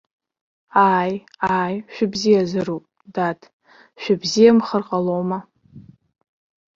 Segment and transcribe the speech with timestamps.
[0.87, 1.13] Ааи,
[1.57, 3.39] ааи, шәыбзиазароуп, дад,
[4.01, 5.39] шәыбзиамхар ҟалома.